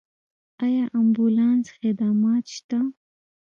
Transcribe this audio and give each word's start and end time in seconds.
آیا 0.65 0.83
امبولانس 0.99 1.65
خدمات 1.77 2.45
شته؟ 2.55 2.79